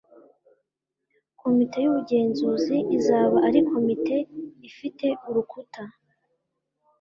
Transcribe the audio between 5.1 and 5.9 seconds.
urukuta